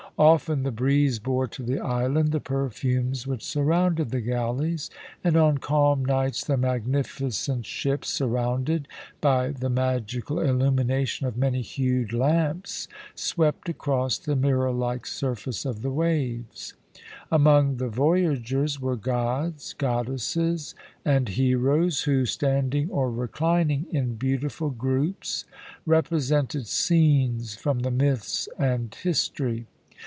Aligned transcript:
Often 0.19 0.61
the 0.63 0.71
breeze 0.71 1.17
bore 1.17 1.47
to 1.47 1.63
the 1.63 1.79
island 1.79 2.31
the 2.31 2.39
perfumes 2.41 3.25
which 3.25 3.43
surrounded 3.43 4.11
the 4.11 4.21
galleys, 4.21 4.91
and 5.23 5.35
on 5.35 5.57
calm 5.57 6.05
nights 6.05 6.43
the 6.45 6.57
magnificent 6.57 7.65
ships, 7.65 8.09
surrounded 8.09 8.87
by 9.19 9.49
the 9.49 9.69
magical 9.69 10.39
illumination 10.39 11.25
of 11.25 11.37
many 11.37 11.61
hued 11.61 12.13
lamps, 12.13 12.87
swept 13.15 13.67
across 13.67 14.19
the 14.19 14.35
mirror 14.35 14.71
like 14.71 15.07
surface 15.07 15.65
of 15.65 15.81
the 15.81 15.89
waves, 15.89 16.75
Among 17.31 17.77
the 17.77 17.87
voyagers 17.89 18.79
were 18.79 18.97
gods, 18.97 19.73
goddesses, 19.73 20.75
and 21.03 21.29
heroes 21.29 22.01
who, 22.03 22.25
standing 22.27 22.91
or 22.91 23.09
reclining 23.09 23.87
in 23.89 24.15
beautiful 24.17 24.69
groups, 24.69 25.45
represented 25.87 26.67
scenes 26.67 27.55
from 27.55 27.79
the 27.79 27.91
myths 27.91 28.47
and 28.59 28.93
history. 28.93 29.65